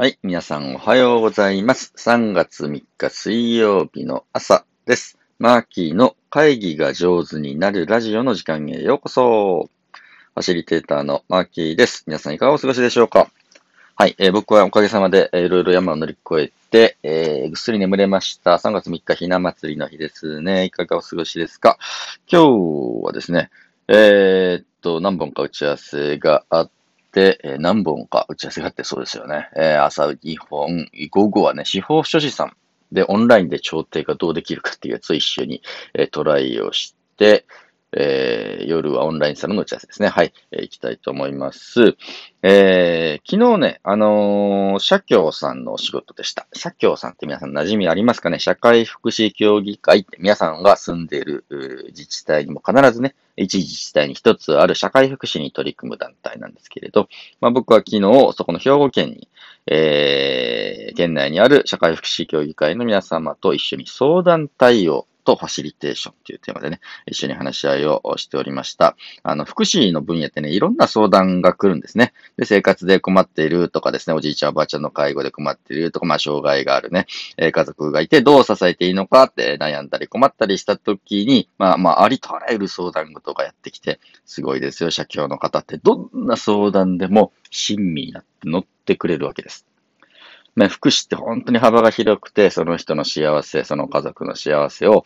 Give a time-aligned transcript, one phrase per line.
[0.00, 0.18] はい。
[0.22, 1.92] 皆さんおはようございます。
[1.98, 5.18] 3月3日水曜日の朝です。
[5.38, 9.68] マーキーの会議が上手になるラジオの時間へようこそ。
[10.34, 12.04] ファシリテーターのマーキーです。
[12.06, 13.30] 皆さんいかがお過ごしでしょうか？
[13.94, 14.14] はい。
[14.16, 18.52] えー僕はおかげさまで、えーいろいろ山を乗り越えて、えーぐっすり眠れました。
[18.52, 20.64] 3月3日ひな祭りの日ですね。
[20.64, 21.76] いかがお過ごしですか？
[22.26, 23.50] 今日はですね、
[23.86, 26.79] えーっと、何本か打ち合わせがあって、
[27.58, 29.48] 何本か打ち合わせがあってそうですよね。
[29.56, 32.56] えー朝2本、午後はね、司法書士さん
[32.92, 35.62] でオンラインで調停がどうできるかっていうやつを一緒に、
[35.94, 37.44] えートライをして、
[37.92, 40.08] えー夜はオンラインサロンの打ち合わせですね。
[40.08, 41.96] はい、えー行きたいと思います。
[42.42, 46.46] えー昨日ね、あのー社協さんのお仕事でした。
[46.52, 48.38] 社協さんって皆さん馴染みありますかね？
[48.38, 51.44] 社会福祉協議会って皆さんが住んでいる
[51.88, 57.08] 自治体にも必ずね、一自治体に一つある社会福祉に取り組む団体なんですけれど、
[57.40, 58.00] まあ、僕は昨日、
[58.36, 59.28] そこの兵庫県に、
[59.66, 68.96] えー、県内にある社会福祉協議会の皆様と一緒に相談対応とファシリテーションというテーマでね、一緒に話し合いをしておりました。
[69.22, 72.12] あの、福祉の分野ってね、いろんな相談が来るんですね。
[72.36, 85.78] で、生活で困っているとかですね、おじいちゃんおばあちゃんの介護で困っているとか、まあ、障害があるね、え家族がいてどう支えていいのかって悩んだり困ったりした時に、まあまあ、ありとあらゆる相談事がやってきて、すごいですよ、社協の方って。
[85.78, 89.69] どんな相談でも親身になって乗ってくれるわけです。
[90.60, 95.04] ね、福祉って本当に幅が広くて、その人の幸せ、その家族の幸せを、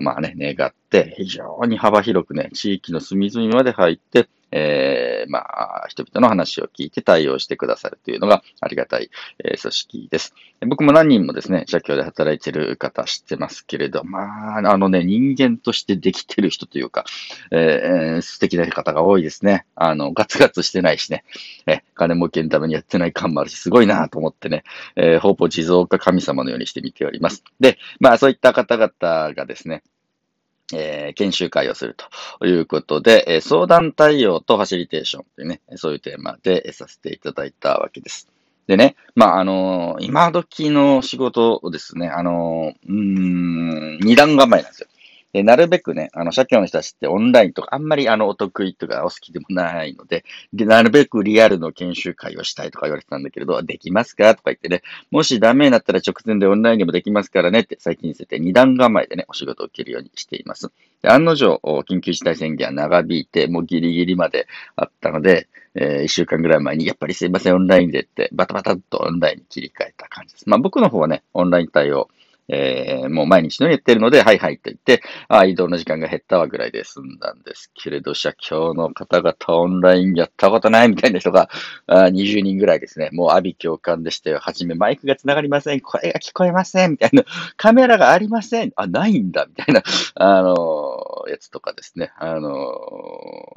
[0.00, 9.10] まあね、願って、非常に幅広くね、地域の隅々まで入って、えー、まあ、人々の話を聞いて対応してくださるというのがありがたい、
[9.44, 10.34] えー組織です。
[10.66, 17.04] 僕も何人もですね、社協で働いてる方知ってますけれど、まあ、あのね、人間としてできてる人というか、
[17.50, 19.66] えー素敵な方が多いですね。
[19.74, 21.24] あの、ガツガツしてないしね、
[21.66, 24.62] え金儲けのためにやってない感もあるし、すごいなと思ってね、
[24.94, 27.42] えーほぼ地蔵か神様のようにして見ております。
[27.58, 29.82] で、まあ、そういった方々がですね、
[30.72, 31.96] えー研修会をする
[32.38, 38.28] ということで、えー相談対応とファシリテーションというね、そういうテーマでさせていただいたわけです。
[38.66, 44.88] でね、まあ、あのー今時の仕事をですね、あのーうーん、二段構えなんですよ。
[45.34, 60.70] で、なるべくね、あの、社協の人たちってオンラインとかあんまりあの、お得意とかお好きでもないので、で、なるべくリアルの研修会をしたいとか言われてたんだけれど、できますかとか言ってね、もしダメになったら直前でオンラインでもできますからねって最近にせて二段構えでね、お仕事を受けるようにしています。
[61.02, 64.46] で案の定、緊急事態宣言は長引いて、もうギリギリまで
[64.76, 70.48] あったので、えー一週間ぐらい前に、やっぱりすいません、オンラインでって、バタバタっとオンラインに切り替えた感じです。
[70.48, 72.08] まあ僕の方はね、オンライン対応、
[72.48, 81.48] えーもう毎日のようにやってるので、はいはいと言って、ああ、移動の時間が減ったわぐらいで済んだんですけれど、社協の方々オンラインやったことないみたいな人が、
[81.86, 83.10] あ20人ぐらいですね。
[83.12, 87.24] もう阿鼻共感でして、はじめマイクが繋がりません、声が聞こえません、みたいな、
[87.56, 89.82] カメラがありません、あ、ないんだ、みたいな、
[90.14, 92.12] あのーやつとかですね。
[92.18, 92.50] あの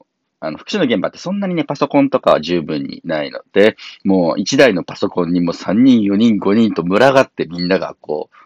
[0.00, 0.04] ー
[0.40, 8.36] あの、福祉の現場ってそんなにね、パソコンとかは十分にないので、もう一台のパソコンにも3人、4人、5人と群がってみんながこう、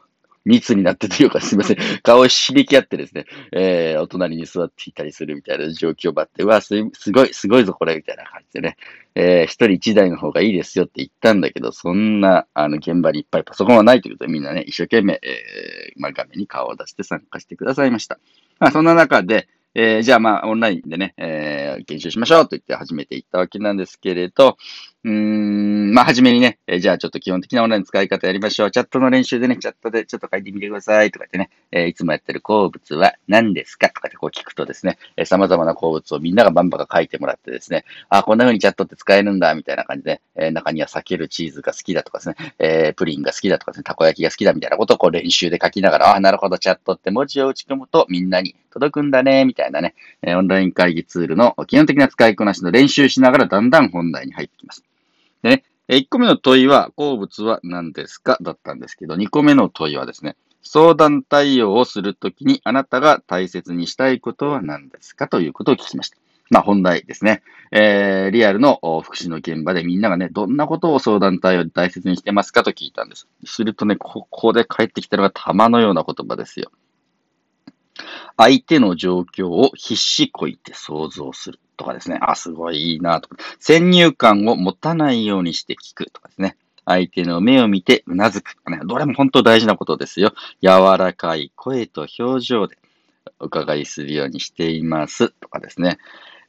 [0.48, 8.76] 密になってというかすいません、 顔を響き合ってですね、えー、お隣に座っていたりするみたいな状況があって、うわ、すすごい、すごいぞこれ、みたいな感じでね、
[9.14, 18.18] えー、一人一台の方がいいですよって言ったんだけど、そんな、あの、現場にいっぱいパソコンはないということで、みんなね、一生懸命、えー、まあ、画面に顔を出して参加してくださいました。
[18.58, 24.56] まあ、そんな中で、えー、じゃあまあ、オンラインでね、えー、研修しましょうと言って始めていったわけなんですけれど、
[25.04, 28.70] うーん、まあ、はじめにね、えーじゃあちょっと基本的なオンラインの使い方やりましょう。
[28.72, 33.90] チャットの練習でね、チャットでちょっと書いてみてくださいとか言ってね、えーいつもやってる好物は何ですか？
[33.90, 54.82] とかってこう聞くとですね、えー様々な好物をみんながバンバカ書いてもらってですね、あ、こんな風にチャットって使えるんだ、みたいな感じで、えー中には避けるチーズが好きだとかですね、えープリンが好きだとかですね、たこ焼きが好きだみたいなことをこう練習で書きながら、あ、なるほど、チャットって文字を打ち込むとみんなに届くんだね、みたいなね、えーオンライン会議ツールの基本的な使いこなしの練習しながらだんだん本題に入ってきます。
[55.42, 58.36] でね、1個目の問いは、好物は何ですか？
[58.42, 65.28] だったんですけど、2個目の問いはですね、相談対応をするときにあなたが大切にしたいことは何ですか？
[65.28, 66.18] ということを聞きました。
[66.50, 67.42] まあ本題ですね。
[67.70, 72.64] えー、リアルの福祉の現場でみんながね、どんなことを相談対応で大切にしてますか？
[72.64, 73.26] と聞いたんです。
[73.44, 76.70] するとね、ここで返ってきたのが玉のような言葉ですよ。
[78.36, 82.18] 相手の状況を必死こいて想像するとかですね。
[82.20, 83.36] あ、すごいいいなとか。
[83.58, 86.58] 先入観を持たないようにして聞くとかですね。
[86.84, 88.56] 相手の目を見てうなずく。
[88.68, 90.34] ね、どれも本当大事なことですよ。
[90.60, 92.76] 柔らかい声と表情で
[93.38, 95.30] お伺いするようにしています。
[95.40, 95.98] とかですね。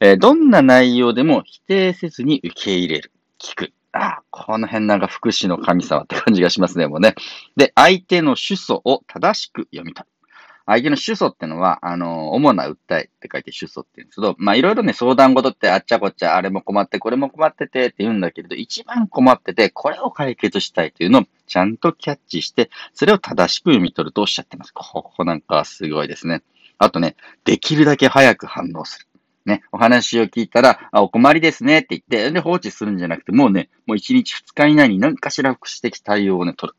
[0.00, 3.12] えーどんな内容でも否定せずに受け入れる。
[3.38, 3.72] 聞く。
[3.92, 7.14] あ、この辺なんか福祉の神様って感じがしますね、もうね。
[7.56, 10.19] で、相手の主訴を正しく読み取る。
[10.66, 24.72] 相手の主訴ってのは、あの、主な訴えって書いて主訴って言うんですけど、まあいろいろね、相談事ってあっちゃこっちゃ、あれも困って、これも困っててって言うんだけれど、一番困ってて、これを解決したいというのをちゃんとキャッチして、それを正しく読み取るとおっしゃってます。
[24.72, 26.42] ここなんかすごいですね。
[26.78, 29.06] あとね、できるだけ早く反応する。
[29.46, 36.76] ね、お話を聞いたら、あ、お困りですねって言って、で、放置するんじゃなくて、もうね、もう1日2日以内に何かしら福祉的対応をね、取る。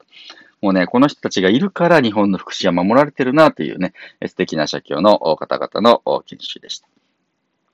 [0.62, 3.94] もうね、この人たちがいるから日本の福祉は守られてるなというね、
[4.28, 6.88] 素敵な社協の方々の研修でした。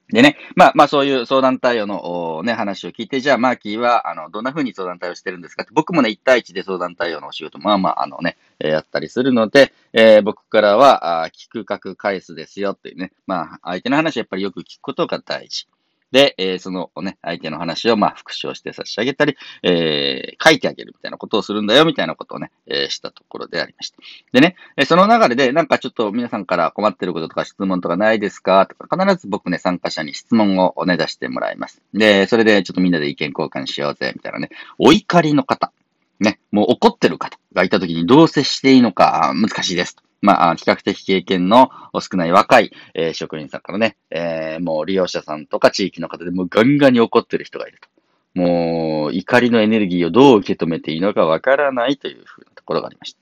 [0.10, 15.68] でね、まあまあそういう相談対応のね、話を聞いて、じゃあマーキーは、あの、どんな風に相談対応してるんですかって、僕もね、1対1で相談対応のお仕事、まあまあ、あのね、えー、やったりするので、えー、僕からは、あ聞く、書く、返すですよっていうね、まあ、相手の話やっぱりよく聞くことが大事。
[16.12, 23.98] で、えー、そのね、相手の話を、まあ、復唱して差し上げたり、えー、書いてあげるみたいなことをするんだよ、みたいなことをね、えー、したところでありました。
[24.31, 28.65] でね、えその流れで、なんかちょっと皆さんから困ってることとか質問とかないですか？
[28.68, 31.81] とか、必ず僕ね、参加者に質問をおね、出してもらいます。
[31.94, 35.71] で、それでちょっとみんなで意見交換しようぜ、みたいなね、お怒りの方、
[36.19, 40.06] ね、もう怒ってる方がいた時にどう接していいのか難しいですと。
[40.22, 41.69] まあ、比較的経験の
[42.00, 47.88] 少ない若い、えー、職員さんからね、えー、もう利用者さんとか地域の方でもうガンガンに怒ってる人がいると。
[48.34, 53.19] もう、怒りのエネルギーをどう受け止めていいのかわからないというふうなところがありました。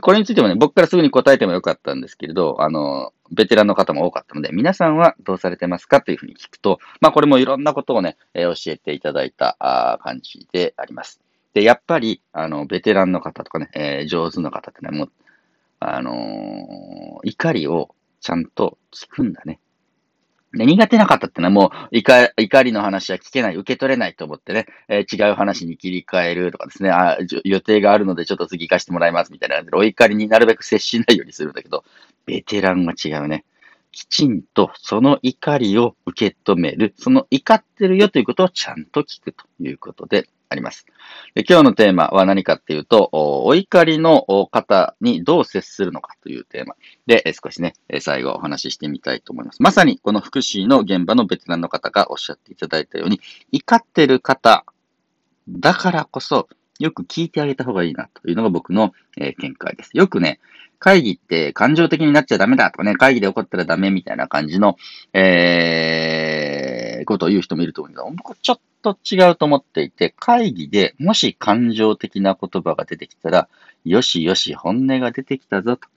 [0.00, 11.20] これについてもね、僕からすぐに答えてもよかったんですけれど、あの、ベテランの方も多かったので、皆さんはどうされてますかというふうに聞くと、まあこれもいろんなことをね、えー、教えていただいた感じであります。
[11.52, 15.12] で、やっぱり、あの、ベテランの方とかね、えー、上手な方ってね、もう
[15.84, 19.60] あのー、怒りをちゃんと聞くんだね。
[20.56, 31.84] で、苦手なかったってのはもう怒、りの話は聞けない、受け取れないと思ってね、えー、違う話に切り替えるとかですね、あ予定があるのでちょっと次行かせてもらいますみたいな感じで、お怒りになるべく接しないようにするんだけど、
[32.24, 33.44] ベテランは違うね。
[33.94, 40.86] きちんとその怒りを受け止める、その怒ってるよということをちゃんと聞くということで、あります。
[41.34, 46.76] で今日のテーマは何かっていうと、お怒りの方にどう接するのかというテーマ
[47.06, 49.62] で少しね、最後お話ししてみたいと思います。
[49.62, 53.20] まさにこの福祉の現場のベテランの方がおっしゃっていただいたように、
[53.52, 54.64] 怒ってる方
[55.48, 56.48] だからこそ、
[56.78, 59.90] よく聞いてあげた方がいいなというのが僕の、見解です。
[59.94, 60.40] よくね、
[60.84, 64.76] 会議って感情的になっちゃダメだとかね、会議で怒ったらダメみたいな感じの、
[65.14, 73.48] えー、ことを言う人もいると思うんですけど、僕ちょっと違うと思っていて、会議でもし感情的な言葉が出てきたら、
[73.86, 75.88] よしよし本音が出てきたぞと。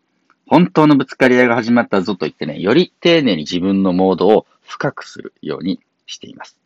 [0.48, 6.57] 本当のぶつかり合いが始まったぞと言ってね、より丁寧に自分のモードを深くするようにしています。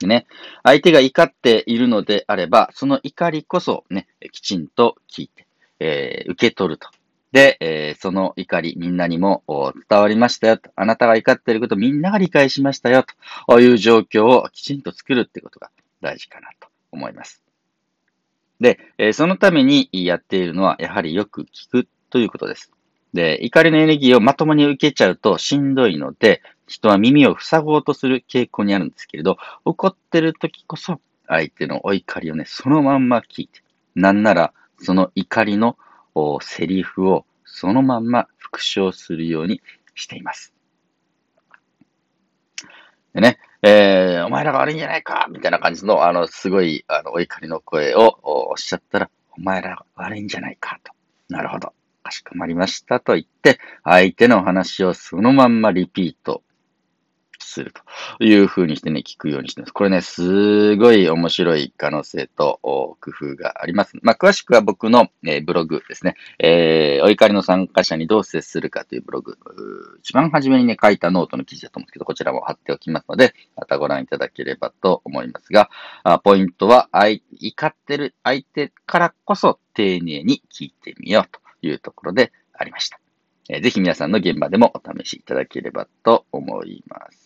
[0.00, 0.26] でね、
[0.62, 5.46] 相手が怒っているのであれば、その怒りこそね、きちんと聞いて、
[5.80, 6.90] えー、受け取ると。
[7.36, 9.44] で、えー、その怒り、みんなにも
[9.90, 10.70] 伝わりましたよと。
[10.74, 13.04] あなたが怒っていること、みんなが理解しましたよ
[13.46, 17.42] という状況をきちんと作るってことが大事かなと思います。
[18.58, 22.72] で、えー、そのためにやっているのは、やはりよく聞くということです。
[23.12, 29.36] で、怒りのエネルギーをまともに受けちゃうとしんどいので、人は耳を塞ごうとする傾向にあるんですけれど、
[29.66, 33.60] 怒ってる時こそ相手のお怒りをね、そのまんま聞いて、
[33.94, 35.76] なんならその怒りの
[36.42, 39.60] セリフをそのまんま復唱するように
[39.94, 40.52] しています。
[43.14, 50.92] でね、えー、お前らが悪いんじゃないかみたいな感じの、あの、すごい、あの、お怒りの声をおっしゃったら、お前らが悪いんじゃないかと。
[51.28, 51.72] なるほど。
[52.06, 56.42] かしこまりましたと言って、相手の話をそのまんまリピート
[57.56, 57.72] する
[58.18, 59.72] という風にしてね、聞くようにしてます。
[59.72, 63.94] これね、すごい面白い可能性と工夫があります。
[64.02, 69.38] まあ、詳しくは僕の、えー、ブログですね、えー、お怒りの参加者にどう接するかというブログ、
[70.00, 75.70] 一番初めにね、書いたノートの記事だと思うんですけど、こちらも貼っておきますので、またご覧いただければと思いますが、
[76.02, 83.00] あポイントは、怒ってる相手からこそ丁寧に聞いてみようというところでありました。
[83.48, 87.25] ぜひ皆さんの現場でもお試しいただければと思います。。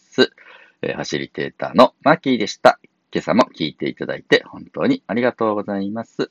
[0.83, 2.81] えー、ファシリテーターのマーキーでした。
[3.12, 6.31] 今朝も聞いていただいて本当にありがとうございます。